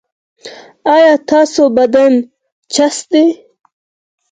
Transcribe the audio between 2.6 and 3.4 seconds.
چست دی؟